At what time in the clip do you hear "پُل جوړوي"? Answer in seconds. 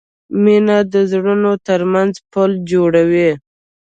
2.31-3.31